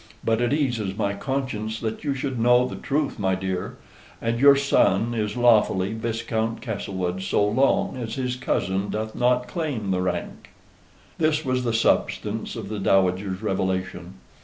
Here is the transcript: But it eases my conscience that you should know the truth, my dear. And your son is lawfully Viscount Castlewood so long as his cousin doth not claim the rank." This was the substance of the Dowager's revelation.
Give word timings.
But 0.23 0.41
it 0.41 0.51
eases 0.51 0.97
my 0.97 1.13
conscience 1.13 1.79
that 1.79 2.03
you 2.03 2.15
should 2.15 2.39
know 2.39 2.67
the 2.67 2.75
truth, 2.75 3.19
my 3.19 3.35
dear. 3.35 3.77
And 4.19 4.39
your 4.39 4.55
son 4.55 5.13
is 5.13 5.37
lawfully 5.37 5.93
Viscount 5.93 6.59
Castlewood 6.59 7.21
so 7.21 7.45
long 7.47 7.95
as 7.97 8.15
his 8.15 8.35
cousin 8.35 8.89
doth 8.89 9.13
not 9.13 9.47
claim 9.47 9.91
the 9.91 10.01
rank." 10.01 10.49
This 11.19 11.45
was 11.45 11.63
the 11.63 11.71
substance 11.71 12.55
of 12.55 12.67
the 12.67 12.79
Dowager's 12.79 13.43
revelation. 13.43 14.15